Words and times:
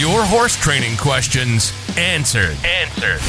Your 0.00 0.24
horse 0.24 0.56
training 0.56 0.96
questions 0.96 1.74
answered. 1.98 2.56
Answered. 2.64 3.20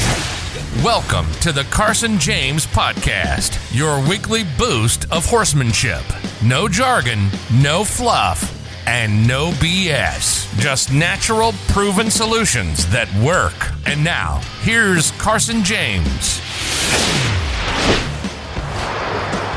Welcome 0.82 1.30
to 1.42 1.52
the 1.52 1.64
Carson 1.64 2.18
James 2.18 2.66
Podcast, 2.66 3.60
your 3.76 4.00
weekly 4.08 4.44
boost 4.56 5.04
of 5.12 5.26
horsemanship. 5.26 6.00
No 6.42 6.68
jargon, 6.68 7.28
no 7.52 7.84
fluff, 7.84 8.88
and 8.88 9.28
no 9.28 9.50
BS. 9.50 10.58
Just 10.58 10.90
natural, 10.94 11.52
proven 11.68 12.10
solutions 12.10 12.86
that 12.86 13.14
work. 13.16 13.52
And 13.84 14.02
now, 14.02 14.40
here's 14.62 15.10
Carson 15.20 15.62
James. 15.62 16.38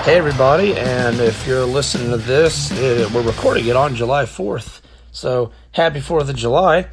Hey, 0.04 0.18
everybody, 0.18 0.75
and 0.75 1.21
if 1.21 1.47
you're 1.47 1.63
listening 1.63 2.09
to 2.09 2.18
this, 2.18 2.73
uh, 2.73 3.09
we're 3.13 3.21
recording 3.21 3.68
it 3.68 3.77
on 3.77 3.95
July 3.95 4.25
4th. 4.25 4.82
So, 5.16 5.52
happy 5.71 6.02
4th 6.02 6.27
of 6.27 6.36
July. 6.36 6.88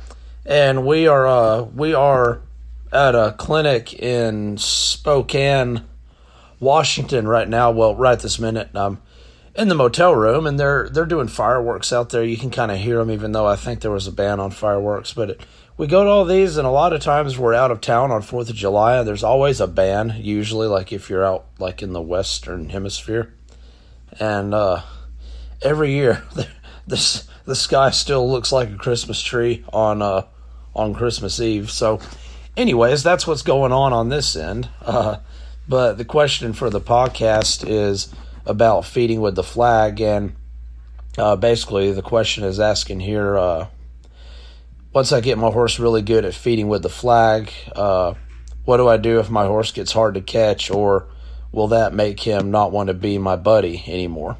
And 0.47 0.87
we 0.87 1.09
are 1.09 1.27
uh, 1.27 1.63
we 1.63 1.93
are 1.93 2.41
at 2.93 3.17
a 3.17 3.35
clinic 3.37 3.93
in 3.95 4.59
Spokane, 4.59 5.85
Washington 6.61 7.27
right 7.27 7.49
now. 7.49 7.73
Well, 7.73 7.97
right 7.97 8.19
this 8.19 8.39
minute. 8.39 8.71
I'm 8.75 9.03
in 9.57 9.67
the 9.67 9.75
motel 9.75 10.15
room, 10.15 10.47
and 10.47 10.59
they're 10.59 10.89
they're 10.89 11.05
doing 11.05 11.27
fireworks 11.27 11.93
out 11.93 12.11
there. 12.11 12.23
You 12.23 12.37
can 12.37 12.51
kind 12.51 12.71
of 12.71 12.79
hear 12.79 12.99
them, 12.99 13.11
even 13.11 13.33
though 13.33 13.47
I 13.47 13.57
think 13.57 13.81
there 13.81 13.91
was 13.91 14.07
a 14.07 14.13
ban 14.13 14.39
on 14.39 14.53
fireworks. 14.53 15.13
But 15.13 15.31
it, 15.31 15.47
we 15.77 15.89
go 15.89 16.05
to 16.05 16.11
all 16.11 16.25
these, 16.25 16.57
and 16.57 16.67
a 16.67 16.71
lot 16.71 16.93
of 16.93 17.01
times 17.01 17.37
we're 17.37 17.55
out 17.55 17.73
of 17.73 17.81
town 17.81 18.13
on 18.13 18.23
Fourth 18.23 18.51
of 18.51 18.57
July, 18.57 18.99
and 18.99 19.07
there's 19.07 19.25
always 19.25 19.61
a 19.61 19.67
ban. 19.67 20.15
Usually, 20.19 20.69
like 20.69 20.93
if 20.93 21.11
you're 21.11 21.25
out 21.25 21.47
like 21.59 21.83
in 21.83 21.93
the 21.93 22.03
Western 22.03 22.69
Hemisphere, 22.69 23.35
and 24.21 24.55
uh, 24.55 24.83
every 25.61 25.93
year 25.93 26.23
this 26.87 27.29
the 27.45 27.57
sky 27.57 27.91
still 27.91 28.31
looks 28.31 28.53
like 28.53 28.71
a 28.71 28.77
Christmas 28.77 29.21
tree 29.21 29.65
on 29.73 30.03
uh, 30.03 30.27
on 30.75 30.95
Christmas 30.95 31.41
Eve. 31.41 31.71
So, 31.71 32.01
anyways, 32.57 33.03
that's 33.03 33.27
what's 33.27 33.43
going 33.43 33.73
on 33.73 33.93
on 33.93 34.09
this 34.09 34.37
end. 34.37 34.69
Uh, 34.81 35.17
but 35.69 35.95
the 35.95 36.05
question 36.05 36.53
for 36.53 36.71
the 36.71 36.81
podcast 36.81 37.69
is 37.69 38.13
about 38.47 38.85
feeding 38.85 39.21
with 39.21 39.35
the 39.35 39.43
flag, 39.43 40.01
and 40.01 40.35
uh, 41.19 41.37
basically 41.37 41.93
the 41.93 42.03
question 42.03 42.45
is 42.45 42.61
asking 42.61 43.01
here: 43.01 43.37
uh, 43.37 43.67
once 44.93 45.13
I 45.13 45.21
get 45.21 45.39
my 45.39 45.51
horse 45.51 45.79
really 45.79 46.03
good 46.03 46.25
at 46.25 46.35
feeding 46.35 46.69
with 46.69 46.83
the 46.83 46.89
flag, 46.89 47.51
uh, 47.75 48.15
what 48.65 48.77
do 48.77 48.89
I 48.89 48.97
do 48.97 49.19
if 49.19 49.31
my 49.31 49.47
horse 49.47 49.73
gets 49.73 49.93
hard 49.93 50.15
to 50.15 50.21
catch, 50.21 50.71
or 50.71 51.09
will 51.51 51.69
that 51.69 51.95
make 51.95 52.21
him 52.21 52.51
not 52.51 52.73
want 52.73 52.89
to 52.89 52.95
be 52.95 53.19
my 53.19 53.37
buddy 53.37 53.85
anymore? 53.87 54.37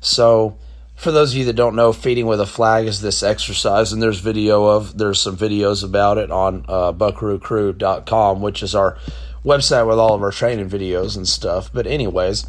So 0.00 0.58
for 0.96 1.10
those 1.10 1.32
of 1.32 1.38
you 1.38 1.44
that 1.46 1.54
don't 1.54 1.76
know, 1.76 1.92
feeding 1.92 2.26
with 2.26 2.40
a 2.40 2.46
flag 2.46 2.86
is 2.86 3.00
this 3.00 3.22
exercise, 3.22 3.92
and 3.92 4.02
there's 4.02 4.20
video 4.20 4.64
of 4.64 4.96
there's 4.96 5.20
some 5.20 5.36
videos 5.36 5.84
about 5.84 6.18
it 6.18 6.30
on 6.30 6.64
uh, 6.68 6.92
buckaroocrew.com, 6.92 8.40
which 8.40 8.62
is 8.62 8.74
our 8.74 8.96
website 9.44 9.86
with 9.86 9.98
all 9.98 10.14
of 10.14 10.22
our 10.22 10.30
training 10.30 10.70
videos 10.70 11.16
and 11.16 11.28
stuff. 11.28 11.70
But 11.72 11.86
anyways, 11.86 12.46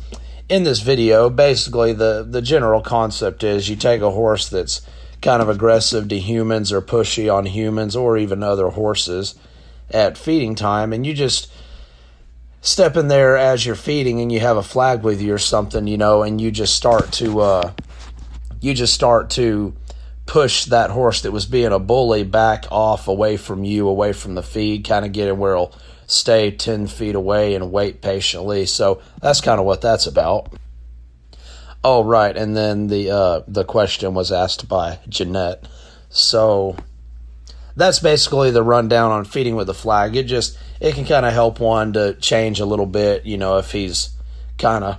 in 0.47 0.63
this 0.63 0.81
video, 0.81 1.29
basically 1.29 1.93
the 1.93 2.25
the 2.27 2.41
general 2.41 2.81
concept 2.81 3.43
is 3.43 3.69
you 3.69 3.75
take 3.75 4.01
a 4.01 4.11
horse 4.11 4.47
that's 4.47 4.81
kind 5.21 5.41
of 5.41 5.49
aggressive 5.49 6.07
to 6.09 6.19
humans 6.19 6.71
or 6.71 6.81
pushy 6.81 7.33
on 7.33 7.47
humans 7.47 7.95
or 7.95 8.17
even 8.17 8.43
other 8.43 8.69
horses 8.69 9.35
at 9.89 10.17
feeding 10.17 10.55
time, 10.55 10.93
and 10.93 11.05
you 11.05 11.13
just 11.13 11.51
step 12.61 12.95
in 12.97 13.07
there 13.07 13.37
as 13.37 13.65
you're 13.65 13.75
feeding 13.75 14.19
and 14.21 14.31
you 14.31 14.39
have 14.39 14.57
a 14.57 14.63
flag 14.63 15.03
with 15.03 15.21
you 15.21 15.33
or 15.33 15.37
something, 15.37 15.87
you 15.87 15.97
know, 15.97 16.23
and 16.23 16.41
you 16.41 16.49
just 16.49 16.75
start 16.75 17.11
to 17.11 17.39
uh, 17.39 17.71
you 18.65 18.73
just 18.73 18.95
start 18.95 19.29
to 19.29 19.75
push 20.25 20.65
that 20.65 20.89
horse 20.89 21.21
that 21.21 21.31
was 21.31 21.45
being 21.45 21.71
a 21.71 21.77
bully 21.77 22.23
back 22.23 22.65
off 22.71 23.07
away 23.07 23.37
from 23.37 23.63
you, 23.63 23.87
away 23.87 24.11
from 24.11 24.33
the 24.33 24.41
feed, 24.41 24.83
kind 24.83 25.05
of 25.05 25.11
get 25.11 25.27
it 25.27 25.37
where 25.37 25.51
it'll 25.51 25.75
stay 26.07 26.49
10 26.49 26.87
feet 26.87 27.13
away 27.13 27.53
and 27.53 27.71
wait 27.71 28.01
patiently. 28.01 28.65
So 28.65 29.01
that's 29.21 29.39
kind 29.39 29.59
of 29.59 29.67
what 29.67 29.81
that's 29.81 30.07
about. 30.07 30.51
Oh, 31.83 32.03
right. 32.03 32.35
And 32.35 32.57
then 32.57 32.87
the, 32.87 33.11
uh, 33.11 33.41
the 33.47 33.63
question 33.63 34.15
was 34.15 34.31
asked 34.31 34.67
by 34.67 34.97
Janette. 35.07 35.67
So 36.09 36.75
that's 37.75 37.99
basically 37.99 38.49
the 38.49 38.63
rundown 38.63 39.11
on 39.11 39.25
feeding 39.25 39.55
with 39.55 39.67
the 39.67 39.75
flag. 39.75 40.15
It 40.15 40.23
just, 40.23 40.57
it 40.81 40.95
can 40.95 41.05
kind 41.05 41.27
of 41.27 41.33
help 41.33 41.59
one 41.59 41.93
to 41.93 42.15
change 42.15 42.59
a 42.59 42.65
little 42.65 42.87
bit, 42.87 43.27
you 43.27 43.37
know, 43.37 43.59
if 43.59 43.71
he's 43.71 44.09
kind 44.57 44.83
of 44.83 44.97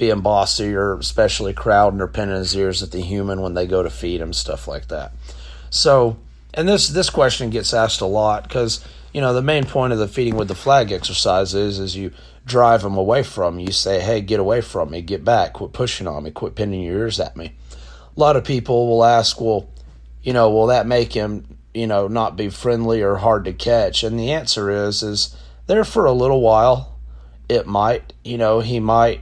being 0.00 0.22
bossy 0.22 0.74
or 0.74 0.94
especially 0.94 1.52
crowding 1.52 2.00
or 2.00 2.08
pinning 2.08 2.34
his 2.34 2.56
ears 2.56 2.82
at 2.82 2.90
the 2.90 3.02
human 3.02 3.42
when 3.42 3.52
they 3.52 3.66
go 3.66 3.82
to 3.82 3.90
feed 3.90 4.20
him, 4.20 4.32
stuff 4.32 4.66
like 4.66 4.88
that. 4.88 5.12
So, 5.68 6.16
and 6.54 6.66
this 6.66 6.88
this 6.88 7.10
question 7.10 7.50
gets 7.50 7.72
asked 7.72 8.00
a 8.00 8.06
lot 8.06 8.44
because 8.44 8.84
you 9.12 9.20
know 9.20 9.34
the 9.34 9.42
main 9.42 9.64
point 9.64 9.92
of 9.92 10.00
the 10.00 10.08
feeding 10.08 10.36
with 10.36 10.48
the 10.48 10.54
flag 10.54 10.90
exercise 10.90 11.54
is 11.54 11.78
is 11.78 11.94
you 11.94 12.12
drive 12.46 12.82
them 12.82 12.96
away 12.96 13.22
from 13.22 13.58
you. 13.60 13.66
you 13.66 13.72
say, 13.72 14.00
hey, 14.00 14.22
get 14.22 14.40
away 14.40 14.62
from 14.62 14.90
me, 14.90 15.02
get 15.02 15.22
back, 15.22 15.52
quit 15.52 15.72
pushing 15.74 16.08
on 16.08 16.24
me, 16.24 16.30
quit 16.30 16.54
pinning 16.56 16.80
your 16.80 16.96
ears 16.96 17.20
at 17.20 17.36
me. 17.36 17.52
A 18.16 18.18
lot 18.18 18.34
of 18.34 18.42
people 18.42 18.88
will 18.88 19.04
ask, 19.04 19.38
well, 19.38 19.68
you 20.22 20.32
know, 20.32 20.50
will 20.50 20.66
that 20.68 20.86
make 20.86 21.12
him 21.12 21.58
you 21.74 21.86
know 21.86 22.08
not 22.08 22.36
be 22.36 22.48
friendly 22.48 23.02
or 23.02 23.16
hard 23.16 23.44
to 23.44 23.52
catch? 23.52 24.02
And 24.02 24.18
the 24.18 24.32
answer 24.32 24.70
is 24.70 25.02
is 25.02 25.36
there 25.66 25.84
for 25.84 26.06
a 26.06 26.12
little 26.12 26.40
while. 26.40 26.96
It 27.50 27.66
might, 27.66 28.12
you 28.24 28.38
know, 28.38 28.60
he 28.60 28.78
might 28.80 29.20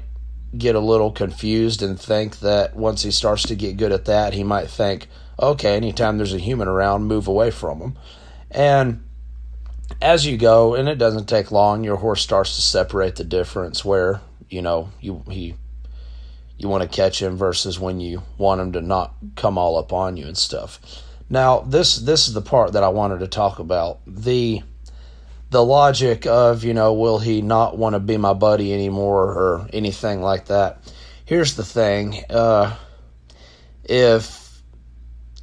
get 0.56 0.74
a 0.74 0.80
little 0.80 1.12
confused 1.12 1.82
and 1.82 2.00
think 2.00 2.40
that 2.40 2.74
once 2.74 3.02
he 3.02 3.10
starts 3.10 3.42
to 3.44 3.54
get 3.54 3.76
good 3.76 3.92
at 3.92 4.06
that, 4.06 4.32
he 4.32 4.44
might 4.44 4.68
think, 4.68 5.08
okay, 5.40 5.76
anytime 5.76 6.16
there's 6.16 6.34
a 6.34 6.38
human 6.38 6.68
around, 6.68 7.04
move 7.04 7.28
away 7.28 7.50
from 7.50 7.80
him. 7.80 7.98
And 8.50 9.04
as 10.00 10.26
you 10.26 10.36
go, 10.36 10.74
and 10.74 10.88
it 10.88 10.96
doesn't 10.98 11.28
take 11.28 11.50
long, 11.50 11.84
your 11.84 11.96
horse 11.96 12.22
starts 12.22 12.56
to 12.56 12.62
separate 12.62 13.16
the 13.16 13.24
difference 13.24 13.84
where, 13.84 14.20
you 14.48 14.62
know, 14.62 14.90
you 15.00 15.22
he 15.28 15.54
you 16.56 16.68
want 16.68 16.82
to 16.82 16.88
catch 16.88 17.22
him 17.22 17.36
versus 17.36 17.78
when 17.78 18.00
you 18.00 18.22
want 18.36 18.60
him 18.60 18.72
to 18.72 18.80
not 18.80 19.14
come 19.36 19.56
all 19.56 19.76
up 19.76 19.92
on 19.92 20.16
you 20.16 20.26
and 20.26 20.36
stuff. 20.36 20.80
Now, 21.30 21.60
this 21.60 21.96
this 21.96 22.26
is 22.26 22.34
the 22.34 22.42
part 22.42 22.72
that 22.72 22.82
I 22.82 22.88
wanted 22.88 23.20
to 23.20 23.28
talk 23.28 23.58
about. 23.58 24.00
The 24.06 24.62
the 25.50 25.64
logic 25.64 26.26
of, 26.26 26.64
you 26.64 26.74
know, 26.74 26.92
will 26.92 27.18
he 27.18 27.40
not 27.40 27.78
want 27.78 27.94
to 27.94 28.00
be 28.00 28.16
my 28.16 28.34
buddy 28.34 28.72
anymore 28.72 29.24
or 29.24 29.68
anything 29.72 30.20
like 30.20 30.46
that. 30.46 30.92
Here's 31.24 31.56
the 31.56 31.64
thing. 31.64 32.22
Uh, 32.28 32.76
if 33.84 34.62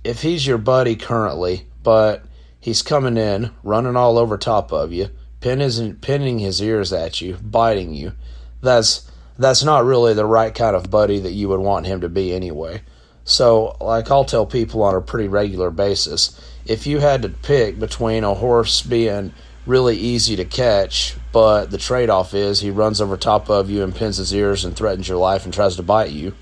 if 0.04 0.22
he's 0.22 0.46
your 0.46 0.60
buddy 0.60 0.96
currently, 0.96 1.66
but 1.82 2.24
he's 2.60 2.84
coming 2.84 3.18
in, 3.18 3.52
running 3.64 3.96
all 3.96 4.18
over 4.20 4.38
top 4.38 4.72
of 4.72 4.94
you, 4.94 5.10
pinning, 5.40 5.96
pinning 5.96 6.40
his 6.40 6.62
ears 6.62 6.94
at 6.94 7.22
you, 7.22 7.38
biting 7.42 7.94
you, 7.94 8.14
that's 8.62 9.10
that's 9.38 9.64
not 9.64 9.86
really 9.86 10.14
the 10.14 10.26
right 10.26 10.54
kind 10.54 10.76
of 10.76 10.90
buddy 10.90 11.20
that 11.20 11.32
you 11.32 11.50
would 11.50 11.60
want 11.60 11.88
him 11.88 12.02
to 12.02 12.10
be 12.10 12.34
anyway. 12.34 12.82
So, 13.24 13.76
like 13.82 14.12
I'll 14.12 14.26
tell 14.26 14.46
people 14.46 14.84
on 14.84 14.96
a 14.96 15.02
pretty 15.02 15.28
regular 15.28 15.72
basis, 15.72 16.40
if 16.66 16.86
you 16.86 17.00
had 17.00 17.24
to 17.24 17.30
pick 17.30 17.80
between 17.80 18.24
a 18.24 18.36
horse 18.36 18.84
being 18.84 19.34
really 19.66 19.98
easy 19.98 20.36
to 20.36 20.46
catch, 20.46 21.16
but 21.32 21.72
the 21.72 21.78
trade 21.78 22.10
off 22.10 22.34
is 22.34 22.60
he 22.60 22.72
runs 22.72 23.02
over 23.02 23.18
top 23.18 23.50
of 23.50 23.70
you 23.70 23.84
and 23.84 23.96
pins 23.96 24.18
his 24.18 24.34
ears 24.34 24.64
and 24.64 24.76
threatens 24.76 25.08
your 25.08 25.18
life 25.18 25.46
and 25.46 25.54
tries 25.54 25.76
to 25.76 25.84
bite 25.84 26.12
you. 26.12 26.34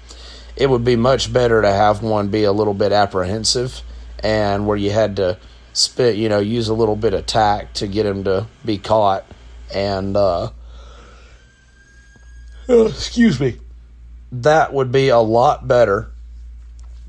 It 0.56 0.70
would 0.70 0.84
be 0.84 0.96
much 0.96 1.32
better 1.32 1.62
to 1.62 1.72
have 1.72 2.04
one 2.04 2.28
be 2.28 2.44
a 2.44 2.52
little 2.52 2.74
bit 2.74 2.92
apprehensive 2.92 3.82
and 4.20 4.68
where 4.68 4.78
you 4.78 4.92
had 4.92 5.16
to 5.16 5.38
spit, 5.74 6.16
you 6.16 6.30
know, 6.30 6.40
use 6.40 6.68
a 6.68 6.74
little 6.74 6.96
bit 6.96 7.14
of 7.14 7.26
tact 7.26 7.78
to 7.78 7.88
get 7.88 8.06
him 8.06 8.24
to 8.26 8.48
be 8.64 8.78
caught 8.78 9.26
and 9.74 10.16
uh 10.16 10.52
excuse 12.68 13.40
me. 13.40 13.58
That 14.32 14.74
would 14.74 14.92
be 14.92 15.10
a 15.10 15.20
lot 15.20 15.68
better 15.68 16.13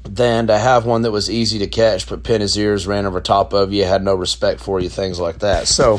than 0.04 0.47
to 0.47 0.59
have 0.59 0.87
one 0.87 1.03
that 1.03 1.10
was 1.10 1.31
easy 1.31 1.59
to 1.59 1.66
catch, 1.66 2.09
but 2.09 2.22
pin 2.22 2.41
his 2.41 2.56
ears, 2.56 2.86
ran 2.86 3.06
over 3.06 3.21
top 3.21 3.53
of 3.53 3.72
you, 3.72 3.84
had 3.84 4.04
no 4.04 4.15
respect 4.15 4.60
for 4.60 4.78
you, 4.80 4.89
things 4.89 5.18
like 5.18 5.41
that. 5.41 5.66
So, 5.74 5.98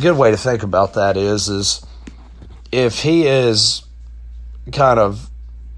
good 0.00 0.16
way 0.16 0.30
to 0.30 0.36
think 0.36 0.62
about 0.62 0.94
that 0.94 1.16
is 1.16 1.48
is 1.48 1.84
if 2.72 3.00
he 3.00 3.26
is 3.26 3.84
kind 4.72 4.98
of 4.98 5.30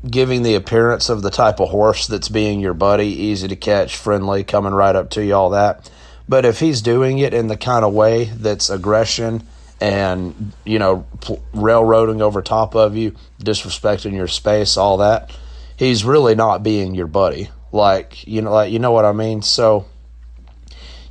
giving 0.09 0.43
the 0.43 0.55
appearance 0.55 1.09
of 1.09 1.23
the 1.23 1.31
type 1.31 1.61
of 1.61 1.71
horse 1.71 2.07
that's 2.07 2.29
being 2.29 2.61
your 2.61 2.75
buddy, 2.75 3.07
easy 3.07 3.49
to 3.49 3.57
catch, 3.57 3.97
friendly, 3.97 4.45
coming 4.45 4.73
right 4.73 4.95
up 4.95 5.11
to 5.11 5.25
you, 5.25 5.35
all 5.35 5.51
that. 5.51 5.91
But 6.29 6.45
if 6.45 6.61
he's 6.61 6.83
doing 6.83 7.19
it 7.19 7.35
in 7.35 7.49
the 7.49 7.57
kind 7.57 7.85
of 7.85 7.93
way 7.93 8.25
that's 8.25 8.71
aggression 8.71 9.47
and, 9.81 10.53
you 10.65 10.79
know, 10.79 11.07
railroading 11.53 12.23
over 12.23 12.43
top 12.43 12.75
of 12.77 12.97
you, 12.97 13.17
disrespecting 13.41 14.13
your 14.13 14.29
space, 14.29 14.77
all 14.77 14.99
that, 14.99 15.37
he's 15.79 16.05
really 16.05 16.35
not 16.35 16.63
being 16.63 16.95
your 16.95 17.07
buddy. 17.07 17.49
Like 17.73 18.27
you 18.27 18.43
know, 18.43 18.53
like 18.53 18.73
you 18.73 18.79
know 18.79 18.93
what 18.93 19.07
I 19.07 19.13
mean. 19.13 19.41
So 19.41 19.87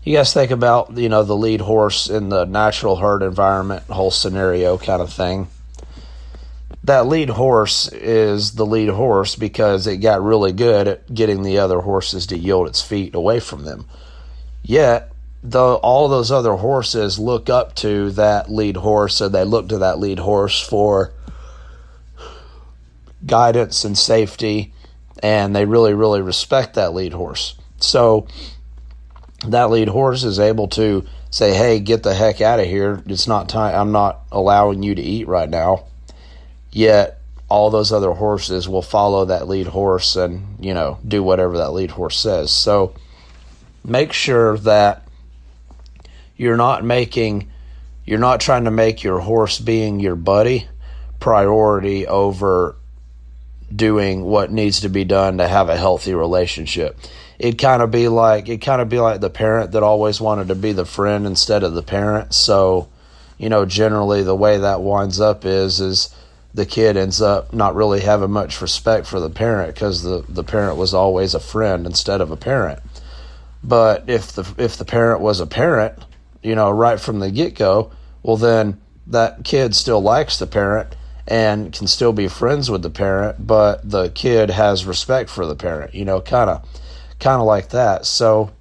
you 0.03 0.15
guys 0.15 0.33
think 0.33 0.51
about 0.51 0.95
you 0.97 1.09
know 1.09 1.23
the 1.23 1.35
lead 1.35 1.61
horse 1.61 2.09
in 2.09 2.29
the 2.29 2.45
natural 2.45 2.97
herd 2.97 3.23
environment, 3.23 3.83
whole 3.83 4.11
scenario 4.11 4.77
kind 4.77 5.01
of 5.01 5.11
thing. 5.11 5.47
That 6.83 7.07
lead 7.07 7.29
horse 7.29 7.91
is 7.91 8.53
the 8.53 8.65
lead 8.65 8.89
horse 8.89 9.35
because 9.35 9.87
it 9.87 9.97
got 9.97 10.23
really 10.23 10.53
good 10.53 10.87
at 10.87 11.13
getting 11.13 11.43
the 11.43 11.57
other 11.57 11.81
horses 11.81 12.27
to 12.27 12.37
yield 12.37 12.67
its 12.67 12.81
feet 12.81 13.13
away 13.13 13.39
from 13.39 13.65
them. 13.65 13.85
Yet, 14.63 15.11
the 15.43 15.59
all 15.59 16.07
those 16.07 16.31
other 16.31 16.53
horses 16.53 17.19
look 17.19 17.49
up 17.49 17.75
to 17.75 18.11
that 18.11 18.49
lead 18.49 18.77
horse, 18.77 19.21
and 19.21 19.33
they 19.33 19.43
look 19.43 19.69
to 19.69 19.79
that 19.79 19.99
lead 19.99 20.19
horse 20.19 20.59
for 20.59 21.13
guidance 23.27 23.83
and 23.85 23.97
safety, 23.97 24.73
and 25.21 25.55
they 25.55 25.65
really, 25.65 25.93
really 25.93 26.21
respect 26.21 26.75
that 26.75 26.93
lead 26.93 27.13
horse. 27.13 27.55
So 27.79 28.27
that 29.45 29.69
lead 29.69 29.89
horse 29.89 30.23
is 30.23 30.39
able 30.39 30.67
to 30.69 31.05
say, 31.29 31.53
"Hey, 31.53 31.79
get 31.79 32.03
the 32.03 32.13
heck 32.13 32.41
out 32.41 32.59
of 32.59 32.65
here! 32.65 33.03
It's 33.05 33.27
not 33.27 33.49
time. 33.49 33.75
I'm 33.75 33.91
not 33.91 34.21
allowing 34.31 34.83
you 34.83 34.95
to 34.95 35.01
eat 35.01 35.27
right 35.27 35.49
now." 35.49 35.83
Yet 36.71 37.17
all 37.49 37.69
those 37.69 37.91
other 37.91 38.11
horses 38.11 38.67
will 38.67 38.81
follow 38.81 39.25
that 39.25 39.47
lead 39.47 39.67
horse 39.67 40.15
and 40.15 40.57
you 40.59 40.73
know 40.73 40.99
do 41.07 41.23
whatever 41.23 41.57
that 41.57 41.71
lead 41.71 41.91
horse 41.91 42.19
says. 42.19 42.51
So 42.51 42.93
make 43.85 44.11
sure 44.13 44.57
that 44.59 45.07
you're 46.35 46.57
not 46.57 46.83
making 46.83 47.49
you're 48.05 48.19
not 48.19 48.39
trying 48.39 48.63
to 48.65 48.71
make 48.71 49.03
your 49.03 49.19
horse 49.19 49.59
being 49.59 49.99
your 49.99 50.15
buddy 50.15 50.67
priority 51.19 52.07
over 52.07 52.76
doing 53.73 54.23
what 54.23 54.51
needs 54.51 54.81
to 54.81 54.89
be 54.89 55.03
done 55.03 55.37
to 55.37 55.47
have 55.47 55.69
a 55.69 55.77
healthy 55.77 56.13
relationship. 56.13 56.97
It'd 57.39 57.59
kind 57.59 57.81
of 57.81 57.91
be 57.91 58.07
like 58.07 58.49
it 58.49 58.59
kind 58.59 58.81
of 58.81 58.89
be 58.89 58.99
like 58.99 59.21
the 59.21 59.29
parent 59.29 59.71
that 59.71 59.83
always 59.83 60.19
wanted 60.19 60.47
to 60.47 60.55
be 60.55 60.71
the 60.71 60.85
friend 60.85 61.25
instead 61.25 61.63
of 61.63 61.73
the 61.73 61.83
parent. 61.83 62.33
So, 62.33 62.87
you 63.37 63.49
know, 63.49 63.65
generally 63.65 64.23
the 64.23 64.35
way 64.35 64.57
that 64.57 64.81
winds 64.81 65.19
up 65.19 65.45
is 65.45 65.79
is 65.79 66.15
the 66.53 66.65
kid 66.65 66.97
ends 66.97 67.21
up 67.21 67.53
not 67.53 67.75
really 67.75 68.01
having 68.01 68.31
much 68.31 68.61
respect 68.61 69.05
for 69.05 69.19
the 69.19 69.29
parent 69.29 69.75
because 69.75 70.01
the, 70.01 70.25
the 70.27 70.43
parent 70.43 70.77
was 70.77 70.93
always 70.93 71.35
a 71.35 71.39
friend 71.39 71.85
instead 71.85 72.19
of 72.19 72.31
a 72.31 72.37
parent. 72.37 72.79
But 73.63 74.09
if 74.09 74.31
the 74.31 74.51
if 74.57 74.77
the 74.77 74.85
parent 74.85 75.21
was 75.21 75.39
a 75.39 75.45
parent, 75.45 76.03
you 76.41 76.55
know, 76.55 76.71
right 76.71 76.99
from 76.99 77.19
the 77.19 77.29
get 77.29 77.53
go, 77.53 77.91
well 78.23 78.37
then 78.37 78.81
that 79.05 79.43
kid 79.43 79.75
still 79.75 80.01
likes 80.01 80.39
the 80.39 80.47
parent 80.47 80.95
and 81.27 81.73
can 81.73 81.87
still 81.87 82.13
be 82.13 82.27
friends 82.27 82.71
with 82.71 82.81
the 82.81 82.89
parent, 82.89 83.45
but 83.45 83.89
the 83.89 84.09
kid 84.09 84.49
has 84.49 84.85
respect 84.85 85.29
for 85.29 85.45
the 85.45 85.55
parent, 85.55 85.93
you 85.93 86.05
know, 86.05 86.21
kind 86.21 86.49
of 86.49 86.65
kind 87.19 87.41
of 87.41 87.47
like 87.47 87.69
that. 87.69 88.05
So 88.05 88.51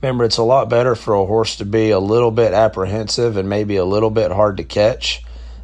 remember 0.00 0.24
it's 0.24 0.38
a 0.38 0.42
lot 0.42 0.68
better 0.68 0.94
for 0.94 1.14
a 1.14 1.24
horse 1.24 1.56
to 1.56 1.64
be 1.64 1.90
a 1.90 1.98
little 1.98 2.30
bit 2.30 2.52
apprehensive 2.52 3.36
and 3.36 3.48
maybe 3.48 3.76
a 3.76 3.84
little 3.84 4.10
bit 4.10 4.32
hard 4.32 4.56
to 4.56 4.64
catch 4.64 5.22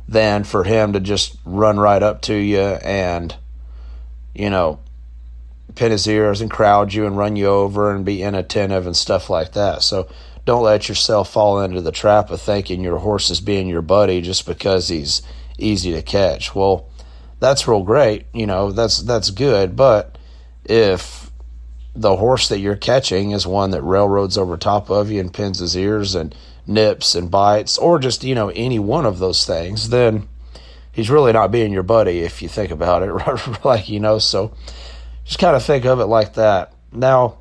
than 0.09 0.45
for 0.45 0.63
him 0.63 0.93
to 0.93 1.01
just 1.01 1.37
run 1.45 1.79
right 1.81 2.03
up 2.03 2.23
to 2.23 2.35
you 2.35 2.61
and 2.61 3.35
you 4.35 4.49
know 4.49 4.79
pin 5.75 5.91
his 5.91 6.07
ears 6.07 6.41
and 6.41 6.51
crowd 6.51 6.93
you 6.93 7.07
and 7.07 7.19
run 7.19 7.35
you 7.35 7.47
over 7.47 7.95
and 7.95 8.05
be 8.05 8.23
inattentive 8.23 8.87
and 8.87 8.97
stuff 8.97 9.29
like 9.29 9.53
that. 9.53 9.83
So 9.83 10.09
don't 10.45 10.63
let 10.63 10.89
yourself 10.89 11.33
fall 11.33 11.61
into 11.61 11.81
the 11.81 11.93
trap 11.93 12.31
of 12.31 12.41
thinking 12.41 12.83
your 12.83 12.99
horse 12.99 13.31
is 13.31 13.41
being 13.41 13.69
your 13.69 13.83
buddy 13.83 14.21
just 14.21 14.47
because 14.47 14.89
he's 14.89 15.23
easy 15.59 15.93
to 15.93 16.03
catch. 16.03 16.55
Well, 16.55 16.89
that's 17.39 17.69
real 17.69 17.83
great, 17.83 18.27
you 18.33 18.47
know, 18.47 18.73
that's 18.73 18.99
that's 19.03 19.31
good, 19.31 19.77
but 19.77 20.17
if 20.65 21.31
the 21.95 22.17
horse 22.17 22.49
that 22.49 22.59
you're 22.59 22.77
catching 22.77 23.31
is 23.31 23.47
one 23.47 23.71
that 23.71 23.83
railroads 23.83 24.37
over 24.37 24.57
top 24.57 24.91
of 24.91 25.11
you 25.11 25.21
and 25.21 25.33
pins 25.33 25.59
his 25.59 25.77
ears 25.77 26.15
and 26.15 26.35
nips 26.67 27.15
and 27.15 27.31
bites 27.31 27.79
or 27.79 27.99
just, 27.99 28.23
you 28.25 28.35
know, 28.35 28.51
any 28.51 28.79
one 28.79 29.07
of 29.07 29.19
those 29.19 29.47
things, 29.47 29.89
then 29.89 30.29
he's 30.93 31.11
really 31.11 31.33
not 31.33 31.51
being 31.51 31.73
your 31.73 31.83
buddy 31.83 32.21
if 32.21 32.43
you 32.43 32.49
think 32.49 32.71
about 32.71 33.03
it, 33.03 33.65
like, 33.65 33.89
you 33.89 34.01
know, 34.01 34.19
so 34.19 34.55
just 35.25 35.39
kind 35.39 35.57
of 35.57 35.63
think 35.63 35.85
of 35.85 36.01
it 36.01 36.07
like 36.07 36.35
that. 36.35 36.75
Now, 36.93 37.39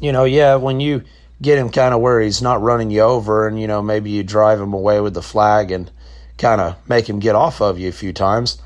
you 0.00 0.12
know, 0.12 0.24
yeah, 0.24 0.56
when 0.56 0.80
you 0.80 1.04
get 1.40 1.58
him 1.58 1.70
kind 1.70 1.94
of 1.94 2.00
where 2.00 2.20
he's 2.20 2.42
not 2.42 2.62
running 2.62 2.90
you 2.90 3.00
over 3.00 3.46
and, 3.46 3.60
you 3.60 3.66
know, 3.66 3.82
maybe 3.82 4.10
you 4.10 4.22
drive 4.22 4.60
him 4.60 4.72
away 4.72 5.00
with 5.00 5.14
the 5.14 5.22
flag 5.22 5.70
and 5.70 5.90
kind 6.38 6.60
of 6.60 6.76
make 6.88 7.08
him 7.08 7.18
get 7.18 7.34
off 7.34 7.60
of 7.60 7.78
you 7.78 7.88
a 7.88 7.92
few 7.92 8.12
times, 8.12 8.60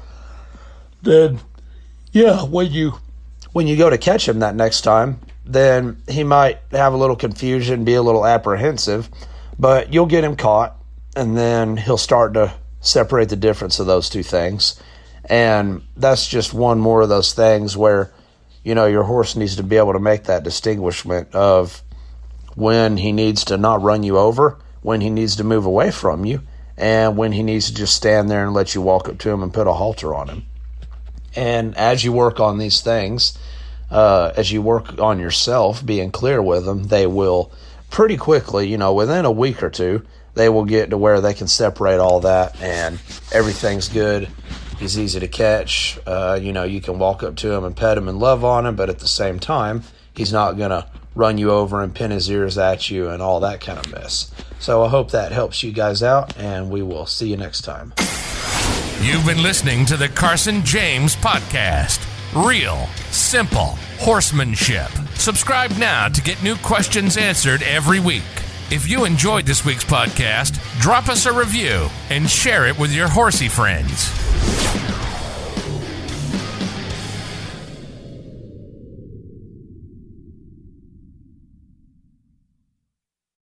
then 1.03 1.41
yeah, 2.13 2.43
when 2.43 2.71
you 2.71 2.95
when 3.53 3.67
you 3.67 3.77
go 3.77 3.91
to 3.91 3.99
catch 3.99 4.29
him 4.29 4.41
that 4.41 4.55
next 4.55 4.83
time, 4.83 5.21
then 5.45 6.01
he 6.09 6.23
might 6.25 6.59
have 6.71 6.93
a 6.93 6.97
little 6.97 7.17
confusion, 7.17 7.85
be 7.85 7.95
a 7.95 8.03
little 8.03 8.27
apprehensive, 8.27 9.09
but 9.59 9.93
you'll 9.93 10.07
get 10.07 10.25
him 10.25 10.37
caught 10.37 10.77
and 11.17 11.37
then 11.37 11.77
he'll 11.77 11.99
start 11.99 12.35
to 12.35 12.53
separate 12.81 13.29
the 13.29 13.37
difference 13.37 13.79
of 13.79 13.87
those 13.87 14.09
two 14.09 14.23
things. 14.23 14.81
And 15.25 15.83
that's 15.97 16.27
just 16.27 16.55
one 16.55 16.79
more 16.79 17.03
of 17.03 17.09
those 17.09 17.33
things 17.33 17.77
where 17.77 18.13
you 18.65 18.75
know 18.75 18.87
your 18.87 19.05
horse 19.05 19.37
needs 19.37 19.57
to 19.57 19.63
be 19.63 19.77
able 19.77 19.93
to 19.93 19.99
make 19.99 20.25
that 20.25 20.45
distinguishment 20.45 21.35
of 21.35 21.83
when 22.55 22.97
he 22.97 23.13
needs 23.13 23.45
to 23.47 23.57
not 23.57 23.83
run 23.83 24.03
you 24.03 24.19
over, 24.19 24.59
when 24.83 25.01
he 25.01 25.11
needs 25.11 25.37
to 25.37 25.45
move 25.45 25.65
away 25.65 25.91
from 25.91 26.25
you, 26.25 26.43
and 26.81 27.17
when 27.17 27.33
he 27.33 27.43
needs 27.43 27.67
to 27.67 27.75
just 27.75 27.95
stand 27.95 28.31
there 28.31 28.45
and 28.45 28.55
let 28.55 28.75
you 28.75 28.81
walk 28.81 29.09
up 29.09 29.19
to 29.19 29.31
him 29.31 29.43
and 29.43 29.53
put 29.53 29.67
a 29.67 29.73
halter 29.73 30.15
on 30.15 30.29
him. 30.29 30.47
And 31.37 31.77
as 31.77 32.03
you 32.03 32.11
work 32.11 32.41
on 32.41 32.57
these 32.57 32.81
things, 32.81 33.39
uh, 33.91 34.33
as 34.35 34.51
you 34.51 34.63
work 34.63 34.99
on 34.99 35.21
yourself, 35.21 35.85
being 35.85 36.11
clear 36.11 36.41
with 36.41 36.65
them, 36.65 36.85
they 36.85 37.07
will 37.07 37.53
pretty 37.91 38.17
quickly, 38.17 38.67
you 38.67 38.79
know, 38.79 38.95
within 38.95 39.27
a 39.27 39.31
week 39.31 39.63
or 39.63 39.69
two, 39.69 40.07
they 40.35 40.49
will 40.49 40.65
get 40.65 40.91
to 40.91 40.97
where 40.97 41.21
they 41.21 41.35
can 41.35 41.49
separate 41.49 41.99
all 41.99 42.21
that 42.21 42.59
and 42.63 42.99
everything's 43.31 43.89
good. 43.89 44.29
He's 44.79 44.99
easy 44.99 45.21
to 45.21 45.29
catch. 45.29 45.99
Uh, 46.07 46.39
you 46.41 46.53
know, 46.55 46.65
you 46.65 46.81
can 46.81 46.99
walk 46.99 47.23
up 47.23 47.37
to 47.37 47.53
him 47.53 47.65
and 47.65 47.77
pet 47.77 47.99
him 47.99 48.09
and 48.09 48.19
love 48.19 48.43
on 48.43 48.65
him, 48.65 48.75
but 48.75 48.89
at 48.89 49.01
the 49.01 49.09
same 49.09 49.39
time, 49.39 49.83
he's 50.15 50.33
not 50.33 50.57
going 50.57 50.71
to 50.71 50.87
run 51.15 51.39
you 51.39 51.51
over 51.51 51.83
and 51.83 51.95
pin 51.95 52.11
his 52.11 52.31
ears 52.31 52.57
at 52.59 52.91
you 52.91 53.09
and 53.09 53.23
all 53.23 53.41
that 53.41 53.61
kind 53.61 53.79
of 53.79 53.93
mess. 53.93 54.31
So 54.59 54.83
I 54.83 54.89
hope 54.89 55.11
that 55.11 55.33
helps 55.33 55.63
you 55.63 55.73
guys 55.73 56.03
out, 56.03 56.37
and 56.37 56.71
we 56.71 56.83
will 56.83 57.07
see 57.07 57.29
you 57.29 57.37
next 57.37 57.63
time. 57.63 57.93
You've 59.03 59.25
been 59.25 59.43
listening 59.43 59.87
to 59.87 59.97
the 59.97 60.09
Carson 60.09 60.63
James 60.63 61.17
Podcast. 61.17 62.07
Real, 62.35 62.87
simple 63.11 63.79
horsemanship. 63.99 64.91
Subscribe 65.15 65.77
now 65.79 66.09
to 66.09 66.21
get 66.23 66.43
new 66.43 66.57
questions 66.57 67.17
answered 67.17 67.63
every 67.63 68.01
week. 68.01 68.23
If 68.71 68.89
you 68.89 69.05
enjoyed 69.05 69.47
this 69.47 69.65
week's 69.65 69.85
podcast, 69.85 70.61
drop 70.81 71.09
us 71.09 71.27
a 71.27 71.33
review 71.33 71.89
and 72.11 72.31
share 72.31 72.67
it 72.69 72.79
with 72.79 72.93
your 72.93 73.09
horsey 73.09 73.49
friends. 73.49 74.11